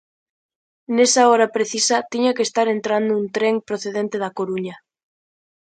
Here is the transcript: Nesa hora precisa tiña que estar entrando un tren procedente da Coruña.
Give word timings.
Nesa 0.95 1.21
hora 1.29 1.53
precisa 1.55 2.05
tiña 2.11 2.35
que 2.35 2.45
estar 2.49 2.67
entrando 2.69 3.11
un 3.21 3.25
tren 3.37 3.55
procedente 3.69 4.15
da 4.23 4.35
Coruña. 4.37 4.75